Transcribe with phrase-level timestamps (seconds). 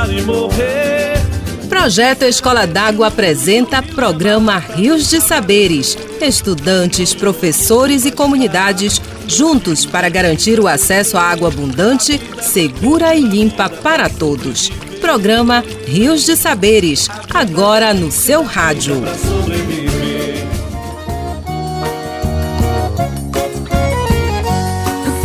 [0.00, 1.20] chorar e morrer.
[1.68, 5.96] Projeto Escola d'Água apresenta programa Rios de Saberes.
[6.20, 13.68] Estudantes, professores e comunidades juntos para garantir o acesso à água abundante, segura e limpa
[13.68, 14.70] para todos.
[15.00, 19.02] Programa Rios de Saberes, agora no seu rádio.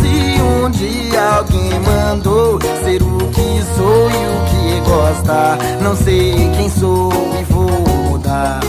[0.00, 4.45] Se um dia alguém mandou ser o que sou e o que
[4.86, 7.68] gosta, não sei quem sou e vou
[8.10, 8.60] mudar.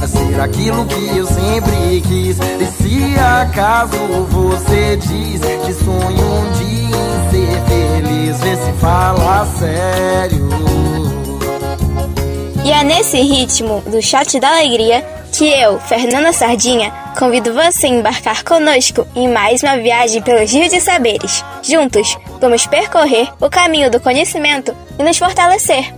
[0.00, 2.38] A ser aquilo que eu sempre quis.
[2.38, 3.96] E se acaso
[4.30, 10.48] você diz que sonho um dia em ser feliz, vê se fala sério.
[12.64, 17.90] E é nesse ritmo do Shot da Alegria que eu, Fernanda Sardinha, convido você a
[17.90, 21.44] embarcar conosco em mais uma viagem pelos Rios de Saberes.
[21.62, 25.94] Juntos, vamos percorrer o caminho do conhecimento e nos fortalecer.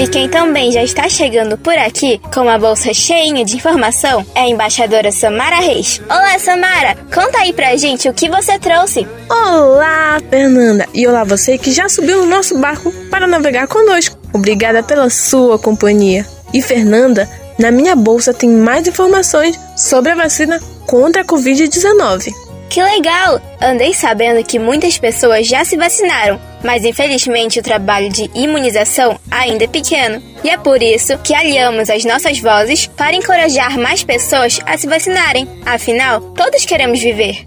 [0.00, 4.40] E quem também já está chegando por aqui com uma bolsa cheinha de informação é
[4.40, 6.00] a embaixadora Samara Reis.
[6.08, 6.96] Olá, Samara!
[7.14, 9.06] Conta aí pra gente o que você trouxe.
[9.28, 10.88] Olá, Fernanda!
[10.94, 14.16] E olá você que já subiu no nosso barco para navegar conosco.
[14.32, 16.24] Obrigada pela sua companhia.
[16.54, 17.28] E Fernanda,
[17.58, 22.32] na minha bolsa tem mais informações sobre a vacina contra a Covid-19.
[22.70, 23.42] Que legal!
[23.60, 29.64] Andei sabendo que muitas pessoas já se vacinaram, mas infelizmente o trabalho de imunização ainda
[29.64, 30.22] é pequeno.
[30.44, 34.86] E é por isso que aliamos as nossas vozes para encorajar mais pessoas a se
[34.86, 35.48] vacinarem.
[35.66, 37.44] Afinal, todos queremos viver.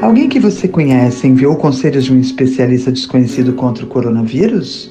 [0.00, 4.90] Alguém que você conhece enviou conselhos de um especialista desconhecido contra o coronavírus?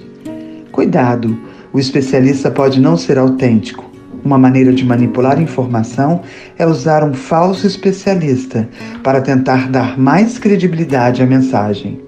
[0.71, 1.35] Cuidado,
[1.73, 3.90] o especialista pode não ser autêntico.
[4.23, 6.21] Uma maneira de manipular informação
[6.57, 8.69] é usar um falso especialista
[9.03, 11.99] para tentar dar mais credibilidade à mensagem.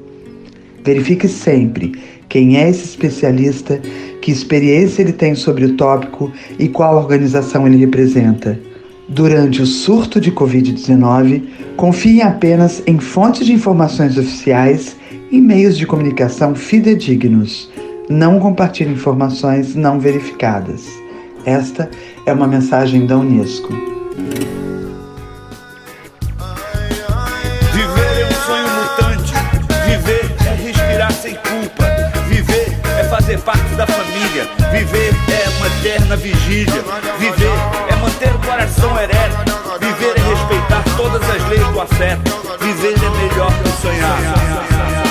[0.83, 1.93] Verifique sempre
[2.29, 3.79] quem é esse especialista,
[4.21, 8.59] que experiência ele tem sobre o tópico e qual organização ele representa.
[9.07, 11.43] Durante o surto de Covid-19,
[11.75, 14.95] confie apenas em fontes de informações oficiais
[15.31, 17.69] e meios de comunicação fidedignos.
[18.09, 21.02] Não compartilhe informações não verificadas.
[21.45, 21.89] Esta
[22.25, 23.67] é uma mensagem da Unesco.
[27.73, 29.33] Viver é um sonho mutante.
[29.85, 31.85] Viver é respirar sem culpa.
[32.29, 34.47] Viver é fazer parte da família.
[34.71, 36.81] Viver é uma eterna vigília.
[37.19, 37.51] Viver
[37.89, 39.35] é manter o coração ereto.
[39.81, 42.31] Viver é respeitar todas as leis do afeto.
[42.61, 45.02] Viver é melhor que sonhar.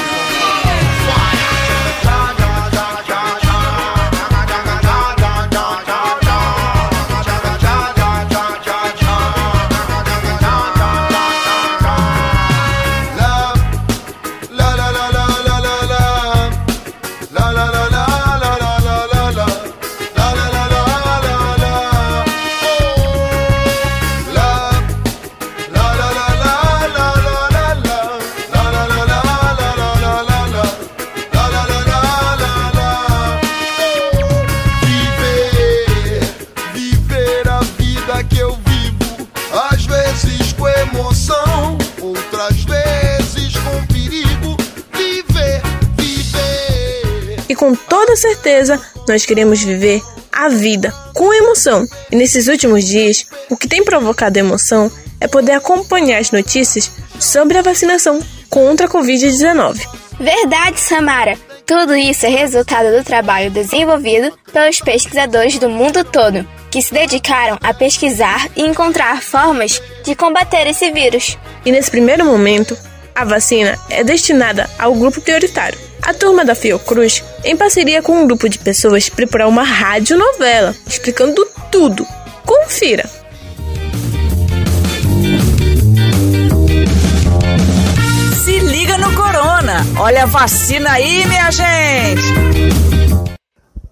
[47.62, 50.02] Com toda certeza, nós queremos viver
[50.32, 51.86] a vida com emoção.
[52.10, 54.90] E nesses últimos dias, o que tem provocado emoção
[55.20, 56.90] é poder acompanhar as notícias
[57.20, 58.18] sobre a vacinação
[58.50, 59.80] contra a Covid-19.
[60.18, 61.38] Verdade, Samara!
[61.64, 67.56] Tudo isso é resultado do trabalho desenvolvido pelos pesquisadores do mundo todo, que se dedicaram
[67.62, 71.38] a pesquisar e encontrar formas de combater esse vírus.
[71.64, 72.76] E nesse primeiro momento,
[73.14, 75.91] a vacina é destinada ao grupo prioritário.
[76.04, 81.46] A turma da Fiocruz, em parceria com um grupo de pessoas, preparou uma radionovela explicando
[81.70, 82.04] tudo.
[82.44, 83.08] Confira!
[88.34, 89.86] Se liga no Corona!
[89.96, 92.22] Olha a vacina aí, minha gente!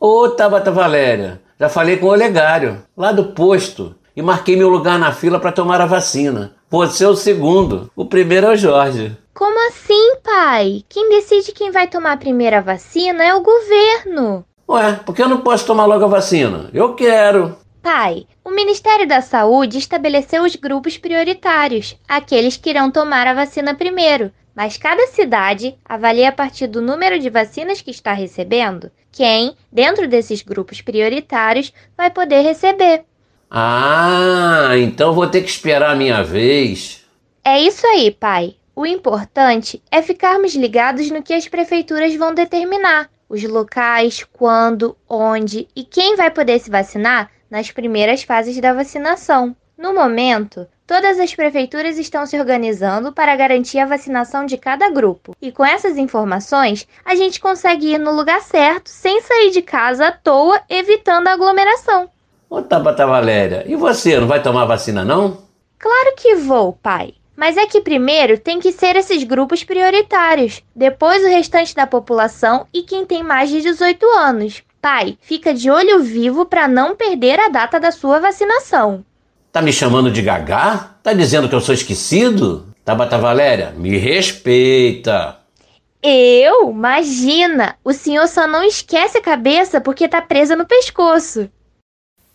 [0.01, 4.99] Ô Tabata Valéria, já falei com o Olegário, lá do posto, e marquei meu lugar
[4.99, 6.55] na fila para tomar a vacina.
[6.69, 9.17] Você é o segundo, o primeiro é o Jorge.
[9.41, 10.85] Como assim, pai?
[10.87, 14.45] Quem decide quem vai tomar a primeira vacina é o governo.
[14.69, 16.69] Ué, por que eu não posso tomar logo a vacina?
[16.75, 17.57] Eu quero.
[17.83, 23.75] Pai, o Ministério da Saúde estabeleceu os grupos prioritários, aqueles que irão tomar a vacina
[23.75, 24.31] primeiro.
[24.55, 30.07] Mas cada cidade avalia a partir do número de vacinas que está recebendo quem, dentro
[30.07, 33.05] desses grupos prioritários, vai poder receber.
[33.51, 37.07] Ah, então vou ter que esperar a minha vez.
[37.43, 38.60] É isso aí, pai.
[38.81, 45.69] O importante é ficarmos ligados no que as prefeituras vão determinar, os locais, quando, onde
[45.77, 49.55] e quem vai poder se vacinar nas primeiras fases da vacinação.
[49.77, 55.37] No momento, todas as prefeituras estão se organizando para garantir a vacinação de cada grupo.
[55.43, 60.07] E com essas informações, a gente consegue ir no lugar certo sem sair de casa
[60.07, 62.09] à toa, evitando a aglomeração.
[62.49, 65.37] Ô Tabata Valéria, e você, não vai tomar vacina não?
[65.79, 67.20] Claro que vou, pai.
[67.41, 72.67] Mas é que primeiro tem que ser esses grupos prioritários, depois o restante da população
[72.71, 74.63] e quem tem mais de 18 anos.
[74.79, 79.03] Pai, fica de olho vivo para não perder a data da sua vacinação.
[79.51, 80.97] Tá me chamando de gagá?
[81.03, 82.67] Tá dizendo que eu sou esquecido?
[82.85, 85.39] Tabata Valéria, me respeita.
[86.03, 86.71] Eu?
[86.71, 87.75] Imagina!
[87.83, 91.49] O senhor só não esquece a cabeça porque tá presa no pescoço.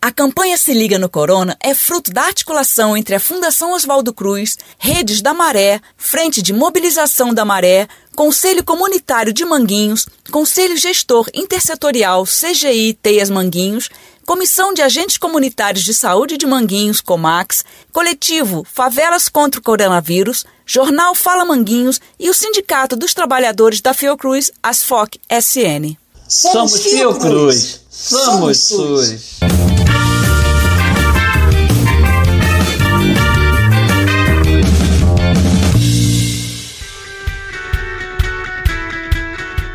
[0.06, 4.56] A campanha Se Liga no Corona é fruto da articulação entre a Fundação Oswaldo Cruz,
[4.78, 12.24] Redes da Maré, Frente de Mobilização da Maré, Conselho Comunitário de Manguinhos, Conselho Gestor Intersetorial
[12.24, 13.90] CGI Teias Manguinhos,
[14.24, 21.16] Comissão de Agentes Comunitários de Saúde de Manguinhos, Comax, Coletivo Favelas contra o Coronavírus, Jornal
[21.16, 25.96] Fala Manguinhos e o Sindicato dos Trabalhadores da Fiocruz, Asfoc SN.
[26.28, 29.40] Somos Fiocruz, somos SUS.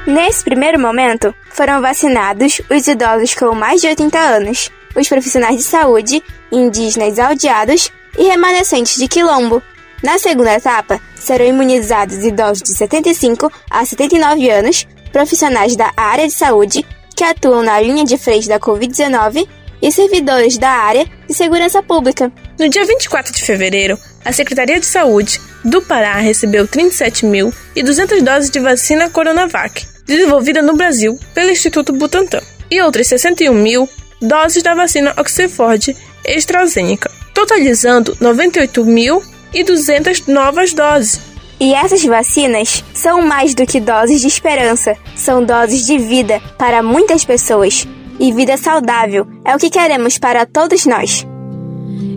[0.06, 5.64] Nesse primeiro momento, foram vacinados os idosos com mais de 80 anos, os profissionais de
[5.64, 9.62] saúde, indígenas aldeados e remanescentes de quilombo.
[10.02, 16.34] Na segunda etapa, serão imunizados idosos de 75 a 79 anos, profissionais da área de
[16.34, 16.84] saúde
[17.16, 19.48] que atuam na linha de frente da Covid-19
[19.82, 22.32] e servidores da área de segurança pública.
[22.60, 28.60] No dia 24 de fevereiro, a Secretaria de Saúde do Pará recebeu 37.200 doses de
[28.60, 33.90] vacina Coronavac, desenvolvida no Brasil pelo Instituto Butantan, e outras 61 mil
[34.22, 35.96] doses da vacina Oxford
[36.26, 41.20] AstraZeneca, totalizando 98.200 novas doses.
[41.60, 46.82] E essas vacinas são mais do que doses de esperança, são doses de vida para
[46.82, 47.88] muitas pessoas.
[48.22, 51.28] E vida saudável é o que queremos para todos nós.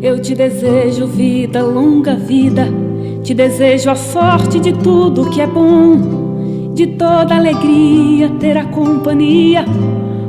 [0.03, 2.69] Eu te desejo vida, longa vida.
[3.23, 9.65] Te desejo a sorte de tudo que é bom, de toda alegria ter a companhia,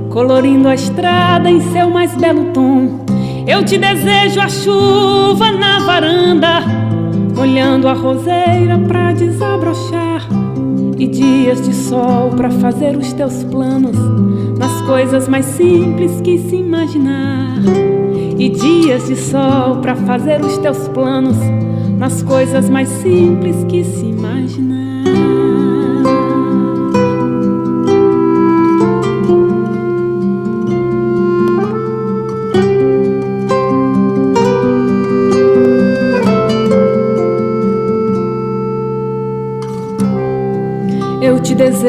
[0.09, 3.01] colorindo a estrada em seu mais belo tom.
[3.45, 6.61] Eu te desejo a chuva na varanda,
[7.35, 10.25] molhando a roseira pra desabrochar,
[10.97, 13.97] e dias de sol pra fazer os teus planos
[14.57, 17.57] nas coisas mais simples que se imaginar
[18.37, 21.37] e dias de sol para fazer os teus planos
[21.97, 25.44] nas coisas mais simples que se imaginar.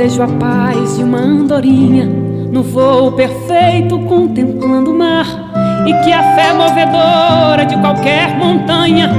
[0.07, 5.27] Desejo a paz de uma andorinha no voo perfeito contemplando o mar
[5.85, 9.11] e que a fé movedora de qualquer montanha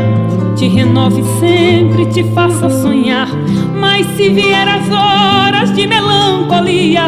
[0.56, 3.27] te renove sempre, te faça sonhar.
[3.79, 7.03] Mas se vier as horas de melancolia,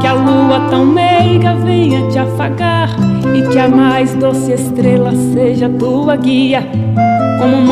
[0.00, 2.90] que a lua tão meiga venha te afagar
[3.34, 6.68] e que a mais doce estrela seja tua guia,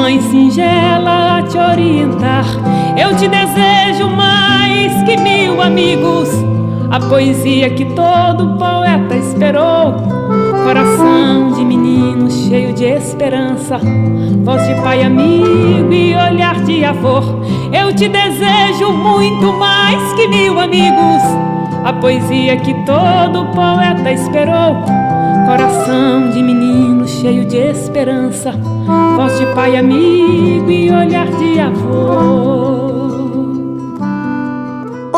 [0.05, 2.45] mãe singela a te orientar.
[2.95, 6.29] Eu te desejo mais que mil amigos,
[6.91, 9.95] a poesia que todo poeta esperou
[10.63, 13.81] Coração de menino cheio de esperança,
[14.45, 17.21] voz de pai amigo e olhar de avô.
[17.73, 21.23] Eu te desejo muito mais que mil amigos,
[22.05, 24.77] poesia que todo poeta esperou.
[25.47, 28.53] Coração de menino cheio de esperança,
[29.17, 32.45] voz de pai amigo e olhar de avô.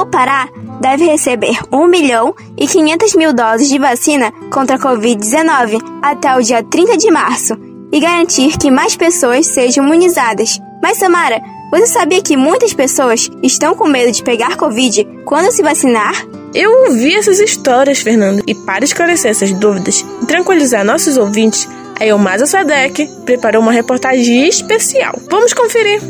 [0.00, 0.48] O Pará
[0.80, 6.42] deve receber 1 milhão e 500 mil doses de vacina contra a Covid-19 até o
[6.42, 7.58] dia 30 de março
[7.90, 10.60] e garantir que mais pessoas sejam imunizadas.
[10.80, 15.64] Mas, Samara, você sabia que muitas pessoas estão com medo de pegar Covid quando se
[15.64, 16.14] vacinar?
[16.58, 21.68] Eu ouvi essas histórias, Fernando, e para esclarecer essas dúvidas e tranquilizar nossos ouvintes,
[22.00, 25.12] a Elmasa Sadek preparou uma reportagem especial.
[25.30, 26.00] Vamos conferir!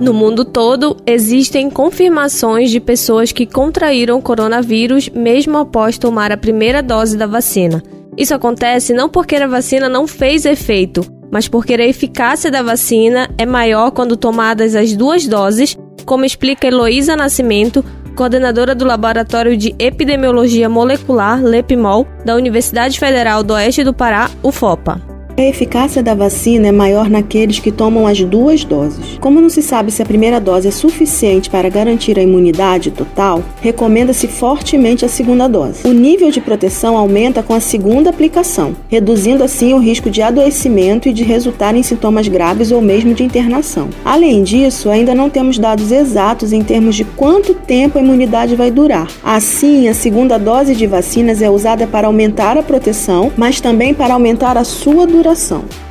[0.00, 6.82] No mundo todo, existem confirmações de pessoas que contraíram coronavírus mesmo após tomar a primeira
[6.82, 7.80] dose da vacina.
[8.18, 13.30] Isso acontece não porque a vacina não fez efeito, mas porque a eficácia da vacina
[13.38, 15.78] é maior quando tomadas as duas doses,
[16.10, 17.84] como explica Heloísa Nascimento,
[18.16, 25.19] coordenadora do Laboratório de Epidemiologia Molecular, LEPMOL, da Universidade Federal do Oeste do Pará, UFOPA.
[25.36, 29.18] A eficácia da vacina é maior naqueles que tomam as duas doses.
[29.20, 33.42] Como não se sabe se a primeira dose é suficiente para garantir a imunidade total,
[33.62, 35.86] recomenda-se fortemente a segunda dose.
[35.86, 41.08] O nível de proteção aumenta com a segunda aplicação, reduzindo assim o risco de adoecimento
[41.08, 43.88] e de resultar em sintomas graves ou mesmo de internação.
[44.04, 48.70] Além disso, ainda não temos dados exatos em termos de quanto tempo a imunidade vai
[48.70, 49.08] durar.
[49.24, 54.14] Assim, a segunda dose de vacinas é usada para aumentar a proteção, mas também para
[54.14, 55.19] aumentar a sua duração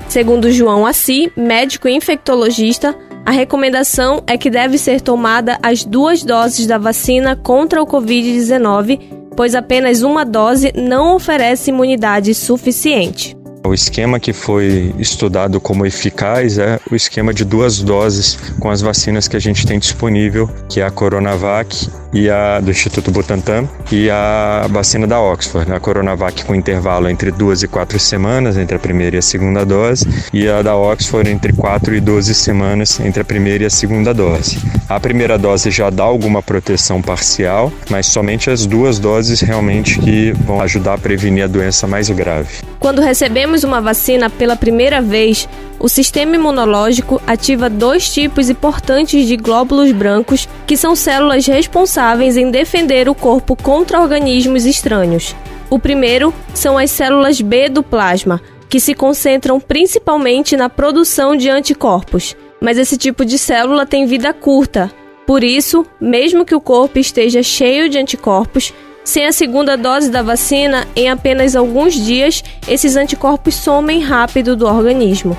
[0.07, 2.95] Segundo João Assi, médico infectologista,
[3.25, 8.99] a recomendação é que deve ser tomada as duas doses da vacina contra o Covid-19,
[9.35, 13.37] pois apenas uma dose não oferece imunidade suficiente.
[13.65, 18.81] O esquema que foi estudado como eficaz é o esquema de duas doses com as
[18.81, 23.67] vacinas que a gente tem disponível, que é a Coronavac e a do Instituto Butantan
[23.91, 28.75] e a vacina da Oxford, a Coronavac com intervalo entre duas e quatro semanas entre
[28.75, 32.99] a primeira e a segunda dose e a da Oxford entre quatro e doze semanas
[32.99, 34.57] entre a primeira e a segunda dose.
[34.87, 40.31] A primeira dose já dá alguma proteção parcial, mas somente as duas doses realmente que
[40.31, 42.49] vão ajudar a prevenir a doença mais grave.
[42.79, 45.47] Quando recebemos uma vacina pela primeira vez,
[45.79, 52.51] o sistema imunológico ativa dois tipos importantes de glóbulos brancos, que são células responsáveis em
[52.51, 55.35] defender o corpo contra organismos estranhos.
[55.69, 61.49] O primeiro são as células B do plasma, que se concentram principalmente na produção de
[61.49, 62.35] anticorpos.
[62.61, 64.91] Mas esse tipo de célula tem vida curta.
[65.25, 70.21] Por isso, mesmo que o corpo esteja cheio de anticorpos, sem a segunda dose da
[70.21, 75.37] vacina, em apenas alguns dias, esses anticorpos somem rápido do organismo.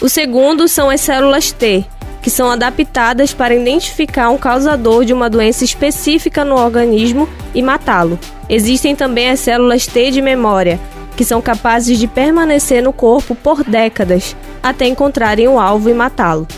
[0.00, 1.84] O segundo são as células T,
[2.22, 8.18] que são adaptadas para identificar um causador de uma doença específica no organismo e matá-lo.
[8.48, 10.80] Existem também as células T de memória,
[11.18, 16.48] que são capazes de permanecer no corpo por décadas, até encontrarem o alvo e matá-lo.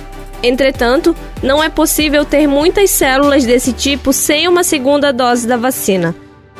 [0.40, 6.14] Entretanto, não é possível ter muitas células desse tipo sem uma segunda dose da vacina,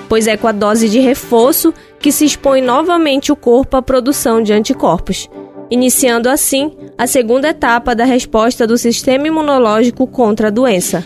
[0.09, 4.43] pois é com a dose de reforço que se expõe novamente o corpo à produção
[4.43, 5.29] de anticorpos
[5.73, 11.03] iniciando assim a segunda etapa da resposta do sistema imunológico contra a doença.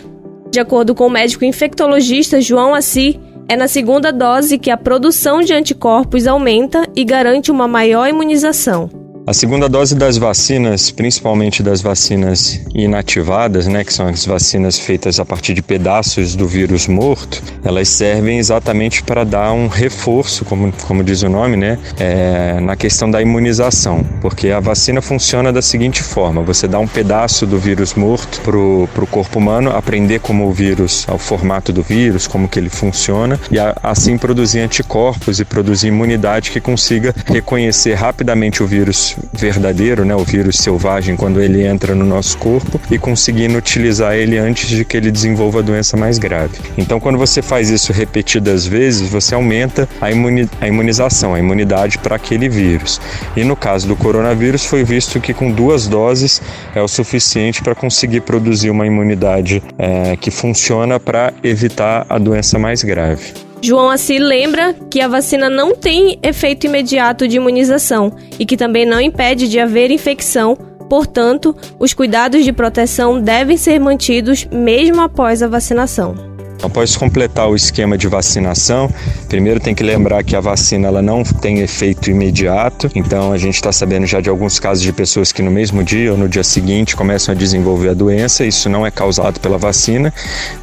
[0.51, 5.39] De acordo com o médico infectologista João Assi, é na segunda dose que a produção
[5.39, 8.89] de anticorpos aumenta e garante uma maior imunização.
[9.27, 15.19] A segunda dose das vacinas, principalmente das vacinas inativadas, né, que são as vacinas feitas
[15.19, 20.71] a partir de pedaços do vírus morto, elas servem exatamente para dar um reforço, como,
[20.87, 25.61] como diz o nome, né, é, na questão da imunização, porque a vacina funciona da
[25.61, 30.47] seguinte forma: você dá um pedaço do vírus morto para o corpo humano aprender como
[30.47, 35.41] o vírus, o formato do vírus, como que ele funciona, e a, assim produzir anticorpos
[35.41, 41.41] e produzir imunidade que consiga reconhecer rapidamente o vírus verdadeiro, né, o vírus selvagem, quando
[41.41, 45.61] ele entra no nosso corpo e conseguindo utilizar ele antes de que ele desenvolva a
[45.61, 46.57] doença mais grave.
[46.77, 51.97] Então, quando você faz isso repetidas vezes, você aumenta a, imuni a imunização, a imunidade
[51.97, 52.99] para aquele vírus.
[53.35, 56.41] E no caso do coronavírus, foi visto que com duas doses
[56.75, 62.59] é o suficiente para conseguir produzir uma imunidade é, que funciona para evitar a doença
[62.59, 63.46] mais grave.
[63.61, 68.85] João Assi lembra que a vacina não tem efeito imediato de imunização e que também
[68.85, 70.55] não impede de haver infecção,
[70.89, 76.26] portanto, os cuidados de proteção devem ser mantidos mesmo após a vacinação.
[76.61, 78.89] Após completar o esquema de vacinação,
[79.29, 83.55] primeiro tem que lembrar que a vacina ela não tem efeito imediato, então a gente
[83.55, 86.43] está sabendo já de alguns casos de pessoas que no mesmo dia ou no dia
[86.43, 88.43] seguinte começam a desenvolver a doença.
[88.43, 90.11] Isso não é causado pela vacina,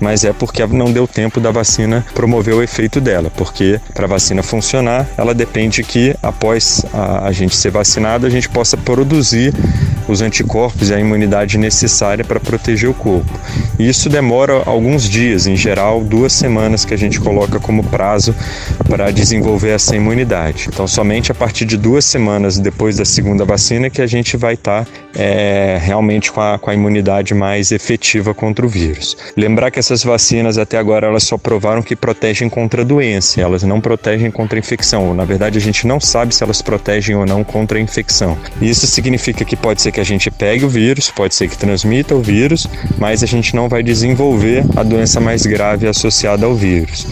[0.00, 4.08] mas é porque não deu tempo da vacina promover o efeito dela, porque para a
[4.08, 9.54] vacina funcionar, ela depende que após a, a gente ser vacinado, a gente possa produzir
[10.08, 13.32] os anticorpos e a imunidade necessária para proteger o corpo.
[13.78, 18.34] E isso demora alguns dias, em geral duas semanas que a gente coloca como prazo
[18.88, 20.68] para desenvolver essa imunidade.
[20.68, 24.54] Então, somente a partir de duas semanas depois da segunda vacina que a gente vai
[24.54, 29.16] estar tá é, realmente com a, com a imunidade mais efetiva contra o vírus.
[29.36, 33.62] Lembrar que essas vacinas até agora elas só provaram que protegem contra a doença, elas
[33.62, 35.14] não protegem contra a infecção.
[35.14, 38.36] Na verdade, a gente não sabe se elas protegem ou não contra a infecção.
[38.60, 42.14] Isso significa que pode ser que a gente pegue o vírus, pode ser que transmita
[42.14, 42.66] o vírus,
[42.98, 47.06] mas a gente não vai desenvolver a doença mais grave associada ao vírus.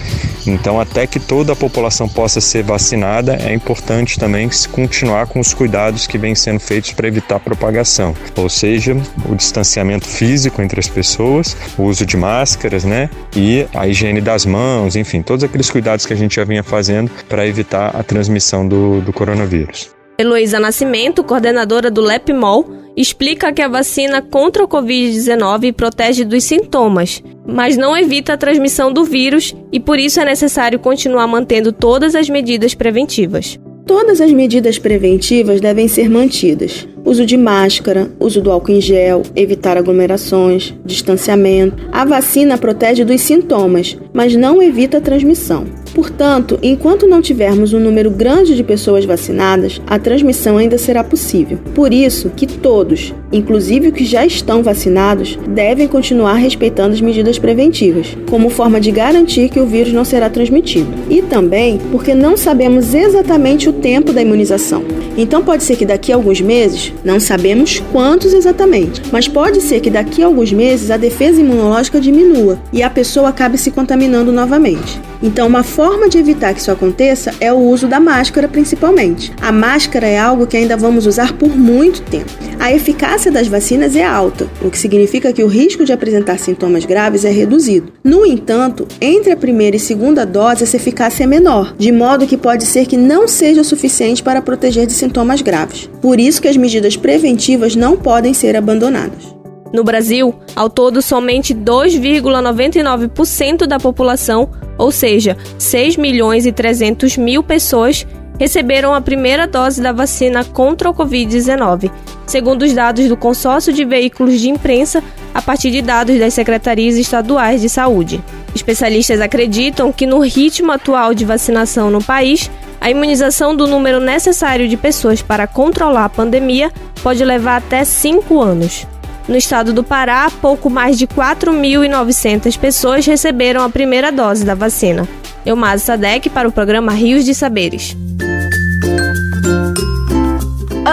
[0.47, 5.55] Então, até que toda a população possa ser vacinada, é importante também continuar com os
[5.55, 8.97] cuidados que vêm sendo feitos para evitar propagação, ou seja,
[9.29, 14.45] o distanciamento físico entre as pessoas, o uso de máscaras, né, e a higiene das
[14.45, 18.67] mãos, enfim, todos aqueles cuidados que a gente já vinha fazendo para evitar a transmissão
[18.67, 20.02] do, do coronavírus.
[20.23, 22.65] Heloísa Nascimento, coordenadora do LEPMOL,
[22.97, 28.93] explica que a vacina contra o Covid-19 protege dos sintomas, mas não evita a transmissão
[28.93, 33.59] do vírus e por isso é necessário continuar mantendo todas as medidas preventivas.
[33.87, 36.87] Todas as medidas preventivas devem ser mantidas.
[37.05, 41.89] Uso de máscara, uso do álcool em gel, evitar aglomerações, distanciamento.
[41.91, 45.67] A vacina protege dos sintomas, mas não evita a transmissão.
[45.95, 51.59] Portanto, enquanto não tivermos um número grande de pessoas vacinadas, a transmissão ainda será possível.
[51.75, 57.39] Por isso que todos, inclusive os que já estão vacinados, devem continuar respeitando as medidas
[57.39, 60.89] preventivas, como forma de garantir que o vírus não será transmitido.
[61.11, 64.83] E também porque não sabemos exatamente o tempo da imunização.
[65.17, 69.81] Então pode ser que daqui a alguns meses, não sabemos quantos exatamente, mas pode ser
[69.81, 74.33] que daqui a alguns meses a defesa imunológica diminua e a pessoa acabe se contaminando
[74.33, 75.01] novamente.
[75.23, 79.33] Então, uma forma de evitar que isso aconteça é o uso da máscara, principalmente.
[79.41, 82.31] A máscara é algo que ainda vamos usar por muito tempo.
[82.59, 86.85] A eficácia das vacinas é alta, o que significa que o risco de apresentar sintomas
[86.85, 87.93] graves é reduzido.
[88.03, 92.37] No entanto, entre a primeira e segunda dose, essa eficácia é menor, de modo que
[92.37, 95.89] pode ser que não seja o suficiente para proteger de sintomas graves.
[96.01, 99.42] Por isso que as medidas preventivas não podem ser abandonadas.
[99.73, 107.43] No Brasil, ao todo, somente 2,99% da população, ou seja, 6 milhões e 300 mil
[107.43, 108.07] pessoas,
[108.39, 111.91] receberam a primeira dose da vacina contra o Covid-19,
[112.27, 115.03] segundo os dados do Consórcio de Veículos de Imprensa,
[115.33, 118.23] a partir de dados das secretarias estaduais de saúde.
[118.55, 124.69] Especialistas acreditam que, no ritmo atual de vacinação no país, a imunização do número necessário
[124.69, 128.87] de pessoas para controlar a pandemia pode levar até 5 anos.
[129.33, 135.09] No estado do Pará, pouco mais de 4.900 pessoas receberam a primeira dose da vacina.
[135.47, 137.97] Elmaz Sadek para o programa Rios de Saberes.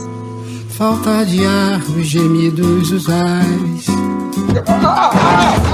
[0.70, 3.86] Falta de ar, os gemidos, os ais.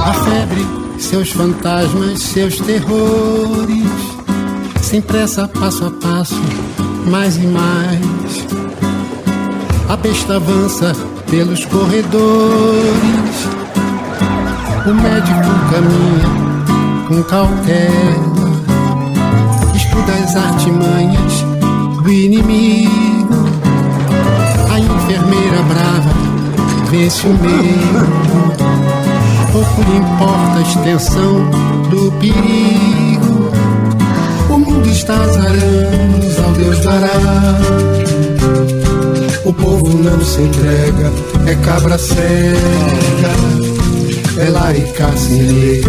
[0.05, 0.65] A febre,
[0.99, 3.87] seus fantasmas, seus terrores.
[4.81, 6.35] Sem pressa, passo a passo,
[7.05, 8.47] mais e mais
[9.89, 10.93] a besta avança
[11.29, 13.47] pelos corredores.
[14.85, 16.41] O médico caminha
[17.09, 18.51] com cautela,
[19.75, 21.45] estuda as artimanhas
[22.03, 23.35] do inimigo.
[24.73, 26.13] A enfermeira brava
[26.89, 28.21] vence o medo.
[29.51, 31.49] Pouco lhe importa a extensão
[31.89, 33.51] do perigo.
[34.49, 36.00] O mundo está azarando
[36.81, 37.57] dará.
[39.45, 41.11] O povo não se entrega,
[41.47, 42.21] é cabra cega.
[44.37, 45.83] É lá e cá sem lei,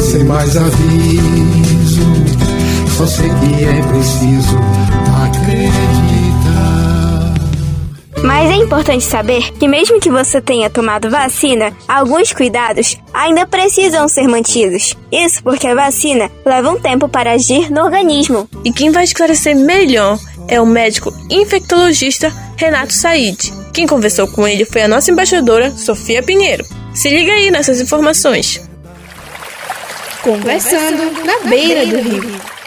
[0.00, 2.02] sem mais aviso.
[2.96, 4.56] Só sei que é preciso
[5.26, 6.18] acreditar.
[8.24, 14.08] Mas é importante saber que, mesmo que você tenha tomado vacina, alguns cuidados ainda precisam
[14.08, 14.96] ser mantidos.
[15.10, 18.48] Isso porque a vacina leva um tempo para agir no organismo.
[18.64, 23.52] E quem vai esclarecer melhor é o médico infectologista Renato Said.
[23.72, 26.64] Quem conversou com ele foi a nossa embaixadora Sofia Pinheiro.
[26.94, 28.60] Se liga aí nessas informações.
[30.22, 32.57] Conversando na beira do rio.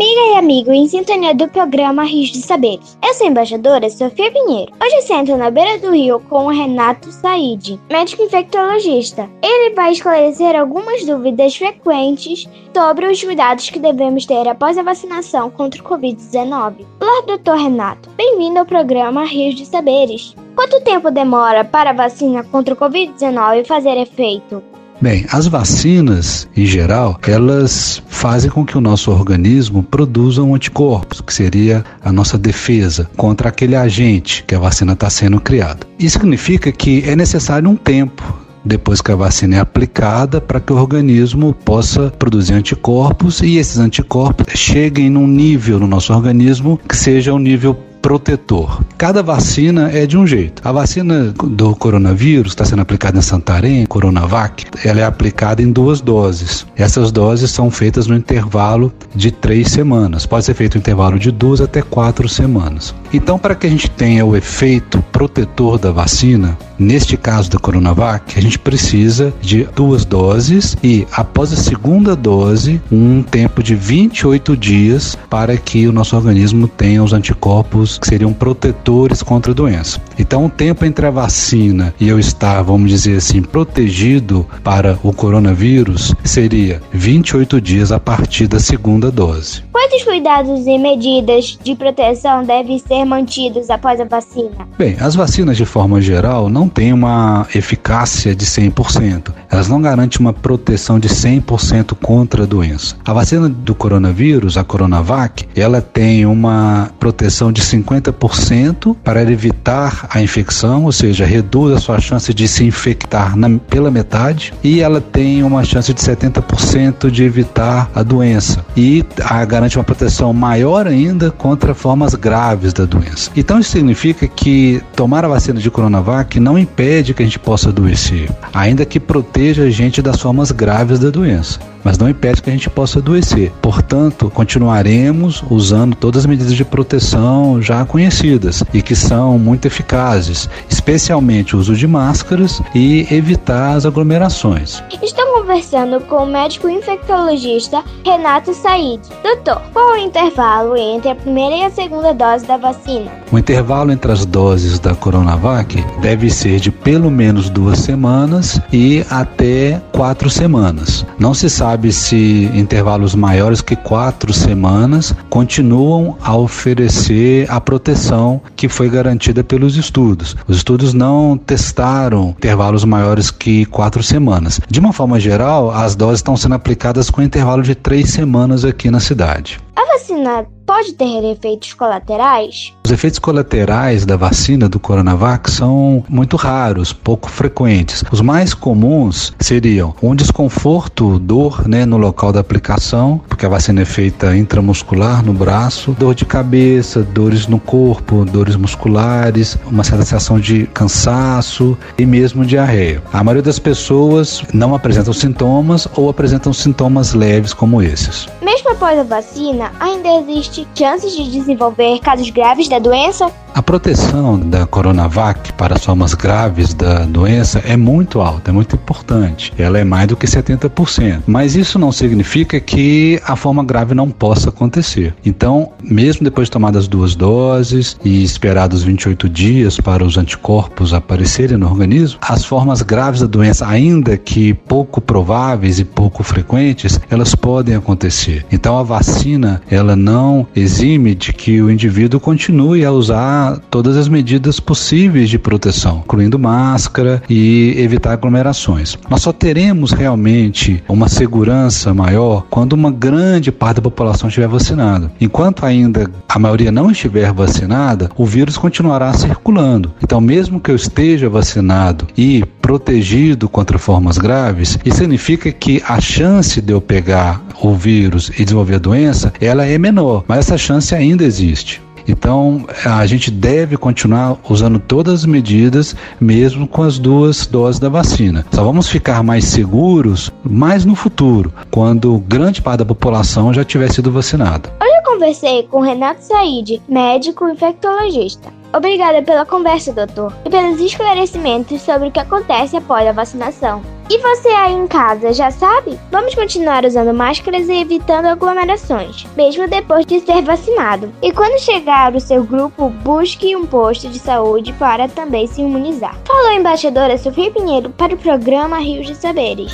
[0.00, 2.96] Amiga e amigo em sintonia do programa Rios de Saberes.
[3.06, 4.72] Eu sou a embaixadora Sofia Pinheiro.
[4.82, 9.28] Hoje sento na beira do rio com o Renato Said, médico infectologista.
[9.42, 15.50] Ele vai esclarecer algumas dúvidas frequentes sobre os cuidados que devemos ter após a vacinação
[15.50, 16.86] contra o Covid-19.
[16.98, 18.08] Olá, doutor Renato.
[18.16, 20.34] Bem-vindo ao programa Rios de Saberes.
[20.56, 24.69] Quanto tempo demora para a vacina contra o Covid-19 fazer efeito?
[25.00, 31.22] Bem, as vacinas, em geral, elas fazem com que o nosso organismo produza um anticorpos,
[31.22, 35.86] que seria a nossa defesa contra aquele agente que a vacina está sendo criada.
[35.98, 38.22] Isso significa que é necessário um tempo
[38.62, 43.78] depois que a vacina é aplicada para que o organismo possa produzir anticorpos e esses
[43.78, 48.82] anticorpos cheguem num nível no nosso organismo que seja um nível protetor.
[48.96, 50.60] Cada vacina é de um jeito.
[50.66, 56.00] A vacina do coronavírus está sendo aplicada em Santarém, Coronavac, ela é aplicada em duas
[56.00, 56.66] doses.
[56.76, 60.26] Essas doses são feitas no intervalo de três semanas.
[60.26, 62.94] Pode ser feito no intervalo de duas até quatro semanas.
[63.12, 68.38] Então, para que a gente tenha o efeito protetor da vacina, neste caso da Coronavac,
[68.38, 74.56] a gente precisa de duas doses e, após a segunda dose, um tempo de 28
[74.56, 80.00] dias para que o nosso organismo tenha os anticorpos que seriam protetores contra a doença.
[80.18, 85.12] Então, o tempo entre a vacina e eu estar, vamos dizer assim, protegido para o
[85.12, 89.62] coronavírus seria 28 dias a partir da segunda dose.
[89.70, 94.68] Quais cuidados e medidas de proteção devem ser mantidos após a vacina?
[94.78, 99.32] Bem, as vacinas de forma geral não têm uma eficácia de 100%.
[99.50, 102.96] Elas não garantem uma proteção de 100% contra a doença.
[103.04, 110.22] A vacina do coronavírus, a Coronavac, ela tem uma proteção de 50% para evitar a
[110.22, 115.00] infecção, ou seja, reduz a sua chance de se infectar na, pela metade, e ela
[115.00, 118.64] tem uma chance de 70% de evitar a doença.
[118.76, 123.30] E a garante uma proteção maior ainda contra formas graves da doença.
[123.36, 127.70] Então isso significa que tomar a vacina de Coronavac não impede que a gente possa
[127.70, 132.50] adoecer, ainda que proteja a gente das formas graves da doença mas não impede que
[132.50, 133.52] a gente possa adoecer.
[133.62, 140.48] Portanto, continuaremos usando todas as medidas de proteção já conhecidas e que são muito eficazes,
[140.68, 144.82] especialmente o uso de máscaras e evitar as aglomerações.
[145.02, 149.00] Estou conversando com o médico infectologista Renato Said.
[149.22, 153.10] Doutor, qual é o intervalo entre a primeira e a segunda dose da vacina?
[153.32, 159.04] O intervalo entre as doses da Coronavac deve ser de pelo menos duas semanas e
[159.10, 161.04] até quatro semanas.
[161.18, 168.42] Não se sabe sabe se intervalos maiores que quatro semanas continuam a oferecer a proteção
[168.56, 170.36] que foi garantida pelos estudos.
[170.48, 174.60] Os estudos não testaram intervalos maiores que quatro semanas.
[174.68, 178.90] De uma forma geral, as doses estão sendo aplicadas com intervalo de três semanas aqui
[178.90, 179.60] na cidade.
[179.80, 182.74] A vacina pode ter efeitos colaterais?
[182.84, 188.04] Os efeitos colaterais da vacina do Coronavac são muito raros, pouco frequentes.
[188.12, 193.82] Os mais comuns seriam um desconforto, dor né, no local da aplicação, porque a vacina
[193.82, 200.04] é feita intramuscular no braço, dor de cabeça, dores no corpo, dores musculares, uma certa
[200.04, 203.02] sensação de cansaço e mesmo diarreia.
[203.12, 208.28] A maioria das pessoas não apresentam sintomas ou apresentam sintomas leves como esses.
[208.42, 213.30] Mesmo após a vacina, ainda existe chances de desenvolver casos graves da doença?
[213.52, 218.76] A proteção da Coronavac para as formas graves da doença é muito alta, é muito
[218.76, 219.52] importante.
[219.58, 221.22] Ela é mais do que 70%.
[221.26, 225.14] Mas isso não significa que a forma grave não possa acontecer.
[225.26, 231.56] Então, mesmo depois de tomadas duas doses e esperados 28 dias para os anticorpos aparecerem
[231.56, 237.34] no organismo, as formas graves da doença, ainda que pouco prováveis e pouco frequentes, elas
[237.34, 238.46] podem acontecer.
[238.52, 244.08] Então, a vacina, ela não exime de que o indivíduo continue a usar todas as
[244.08, 248.96] medidas possíveis de proteção, incluindo máscara e evitar aglomerações.
[249.08, 255.10] Nós só teremos realmente uma segurança maior quando uma grande parte da população estiver vacinada.
[255.20, 259.92] Enquanto ainda a maioria não estiver vacinada, o vírus continuará circulando.
[260.02, 266.00] Então, mesmo que eu esteja vacinado e protegido contra formas graves, isso significa que a
[266.00, 270.56] chance de eu pegar o vírus e desenvolver a doença, ela é menor, mas essa
[270.56, 271.82] chance ainda existe.
[272.06, 277.88] Então, a gente deve continuar usando todas as medidas, mesmo com as duas doses da
[277.88, 278.46] vacina.
[278.52, 283.90] Só vamos ficar mais seguros mais no futuro, quando grande parte da população já tiver
[283.90, 284.72] sido vacinada.
[284.80, 288.59] Hoje eu conversei com Renato Said, médico infectologista.
[288.72, 293.82] Obrigada pela conversa, doutor, e pelos esclarecimentos sobre o que acontece após a vacinação.
[294.08, 295.98] E você aí em casa, já sabe?
[296.10, 301.12] Vamos continuar usando máscaras e evitando aglomerações, mesmo depois de ser vacinado.
[301.22, 306.16] E quando chegar o seu grupo, busque um posto de saúde para também se imunizar.
[306.26, 309.72] Falou a embaixadora Sofia Pinheiro para o programa Rios de Saberes.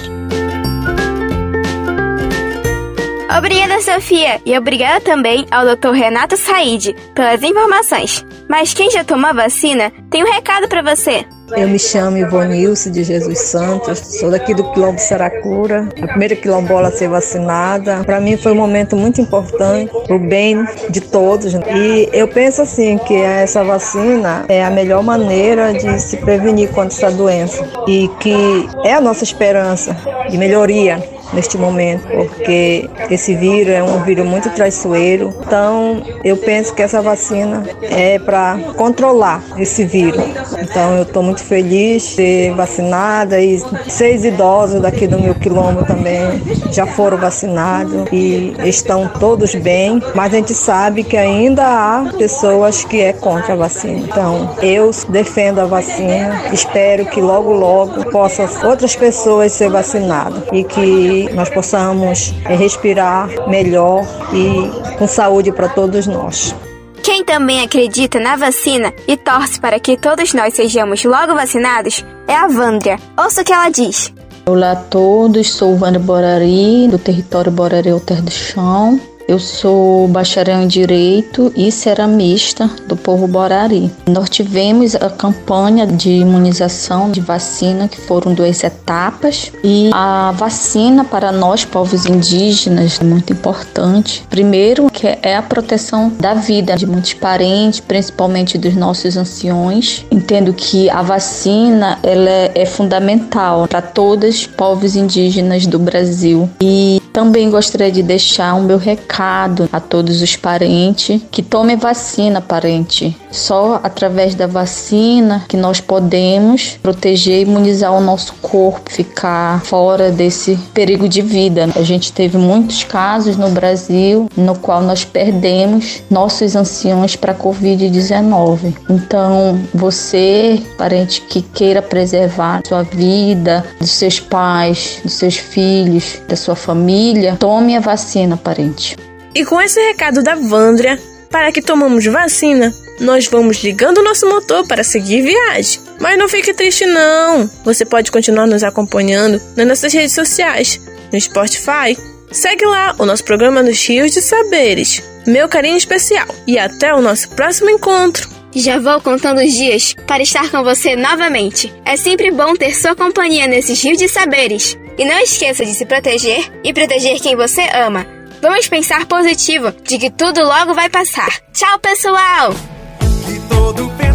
[3.37, 5.91] Obrigada, Sofia, e obrigada também ao Dr.
[5.91, 8.25] Renato Said pelas informações.
[8.49, 11.25] Mas quem já tomou a vacina tem um recado para você.
[11.57, 16.89] Eu me chamo Ivonilce de Jesus Santos, sou daqui do Quilombo Saracura, a primeira quilombola
[16.89, 18.03] a ser vacinada.
[18.05, 21.55] Para mim foi um momento muito importante, para o bem de todos.
[21.55, 26.97] E eu penso assim que essa vacina é a melhor maneira de se prevenir contra
[26.97, 29.97] essa doença e que é a nossa esperança
[30.29, 35.35] de melhoria neste momento, porque esse vírus é um vírus muito traiçoeiro.
[35.47, 40.23] Então, eu penso que essa vacina é para controlar esse vírus.
[40.61, 45.85] Então, eu estou muito feliz de ser vacinada e seis idosos daqui do meu quilombo
[45.85, 52.13] também já foram vacinados e estão todos bem, mas a gente sabe que ainda há
[52.17, 53.99] pessoas que é contra a vacina.
[53.99, 60.65] Então, eu defendo a vacina, espero que logo logo possam outras pessoas ser vacinadas e
[60.65, 66.55] que nós possamos é, respirar melhor e com saúde para todos nós.
[67.03, 72.35] Quem também acredita na vacina e torce para que todos nós sejamos logo vacinados é
[72.35, 72.99] a Vândria.
[73.17, 74.13] Ouça o que ela diz.
[74.45, 79.01] Olá a todos, sou Vândria Borari, do território Borari Alter do Chão.
[79.29, 83.91] Eu sou bacharel em Direito e ceramista do povo Borari.
[84.07, 91.05] Nós tivemos a campanha de imunização de vacina, que foram duas etapas, e a vacina
[91.05, 94.25] para nós, povos indígenas, é muito importante.
[94.31, 100.07] Primeiro, que é a proteção da vida de muitos parentes, principalmente dos nossos anciões.
[100.09, 106.49] Entendo que a vacina ela é fundamental para todos os povos indígenas do Brasil.
[106.61, 112.43] E também gostaria de deixar o meu recado a todos os parentes que tomem vacina,
[112.43, 113.17] parente.
[113.37, 120.11] Só através da vacina que nós podemos proteger e imunizar o nosso corpo, ficar fora
[120.11, 121.69] desse perigo de vida.
[121.77, 127.35] A gente teve muitos casos no Brasil no qual nós perdemos nossos anciões para a
[127.35, 128.75] Covid-19.
[128.89, 136.37] Então, você, parente que queira preservar sua vida, dos seus pais, dos seus filhos, da
[136.37, 138.97] sua família, tome a vacina, parente.
[139.35, 140.99] E com esse recado da Vândria,
[141.31, 145.81] para que tomamos vacina, nós vamos ligando o nosso motor para seguir viagem.
[146.01, 147.51] Mas não fique triste não.
[147.65, 150.81] Você pode continuar nos acompanhando nas nossas redes sociais,
[151.13, 151.97] no Spotify.
[152.31, 155.03] Segue lá o nosso programa nos Rios de Saberes.
[155.27, 158.29] Meu carinho especial e até o nosso próximo encontro.
[158.55, 161.73] Já vou contando os dias para estar com você novamente.
[161.85, 164.79] É sempre bom ter sua companhia nesses rios de saberes.
[164.97, 168.07] E não esqueça de se proteger e proteger quem você ama.
[168.41, 171.29] Vamos pensar positivo de que tudo logo vai passar.
[171.53, 172.76] Tchau, pessoal!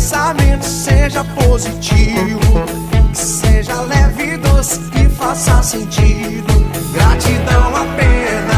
[0.01, 2.65] Que pensamento seja positivo,
[3.11, 6.51] que seja leve e doce e faça sentido.
[6.91, 8.50] Gratidão apenas,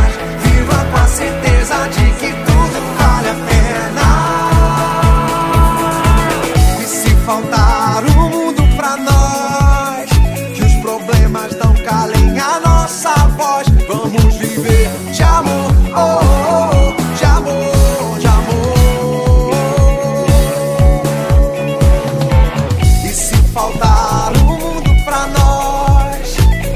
[23.63, 26.35] faltar o mundo pra nós,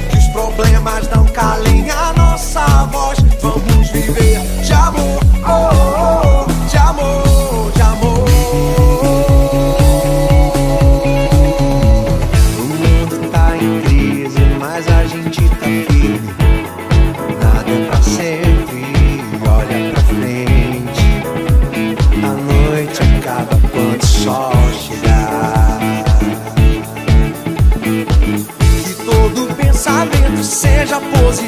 [0.10, 5.27] que os problemas não calem a nossa voz, vamos viver de amor,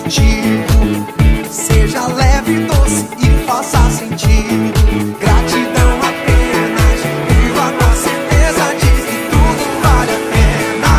[0.09, 1.05] positivo,
[1.49, 4.73] seja leve doce e faça sentido.
[5.19, 10.93] Gratidão apenas, viva com a certeza de que tudo vale a pena.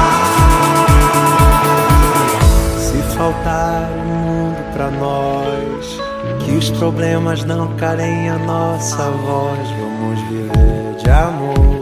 [2.79, 6.01] Se faltar o mundo pra nós,
[6.45, 11.80] que os problemas não calem a nossa voz, vamos viver de amor.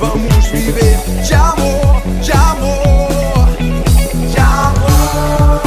[0.00, 3.48] Vamos viver de amor, de amor,
[4.30, 5.60] de amor.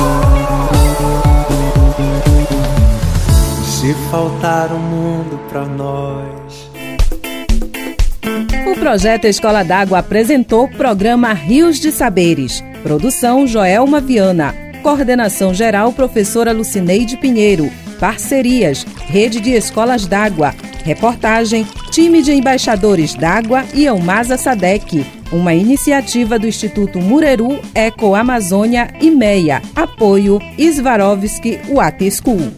[3.63, 6.67] Se faltar um mundo pra nós.
[8.72, 12.63] O projeto Escola d'Água apresentou o programa Rios de Saberes.
[12.82, 14.56] Produção Joelma Viana.
[14.82, 17.69] Coordenação geral professora Lucineide Pinheiro.
[18.00, 20.56] Parcerias Rede de Escolas d'Água.
[20.84, 25.06] Reportagem Time de Embaixadores d'Água e Elmasa Sadec.
[25.32, 29.62] Uma iniciativa do Instituto Mureru, Eco Amazônia e MEIA.
[29.76, 32.52] Apoio Svarovski Water School.